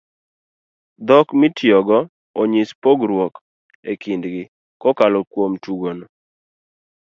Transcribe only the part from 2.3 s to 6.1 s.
onyis pogruok e kindgi kokalo kuom tugo no